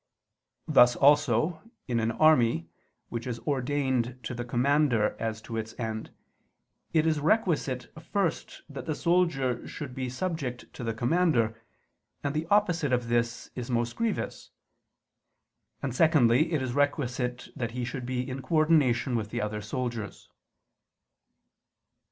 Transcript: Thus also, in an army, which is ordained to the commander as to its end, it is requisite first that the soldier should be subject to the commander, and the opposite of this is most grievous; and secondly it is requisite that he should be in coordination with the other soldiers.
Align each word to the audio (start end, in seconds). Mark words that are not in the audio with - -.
Thus 0.67 0.95
also, 0.95 1.61
in 1.87 1.99
an 1.99 2.09
army, 2.13 2.67
which 3.09 3.27
is 3.27 3.37
ordained 3.41 4.17
to 4.23 4.33
the 4.33 4.43
commander 4.43 5.15
as 5.19 5.43
to 5.43 5.57
its 5.57 5.75
end, 5.79 6.09
it 6.91 7.05
is 7.05 7.19
requisite 7.19 7.93
first 8.11 8.63
that 8.67 8.87
the 8.87 8.95
soldier 8.95 9.67
should 9.67 9.93
be 9.93 10.09
subject 10.09 10.73
to 10.73 10.83
the 10.83 10.95
commander, 10.95 11.55
and 12.23 12.33
the 12.33 12.47
opposite 12.47 12.91
of 12.91 13.09
this 13.09 13.51
is 13.53 13.69
most 13.69 13.95
grievous; 13.95 14.49
and 15.83 15.95
secondly 15.95 16.51
it 16.51 16.63
is 16.63 16.73
requisite 16.73 17.49
that 17.55 17.69
he 17.73 17.85
should 17.85 18.07
be 18.07 18.27
in 18.27 18.41
coordination 18.41 19.15
with 19.15 19.29
the 19.29 19.39
other 19.39 19.61
soldiers. 19.61 20.29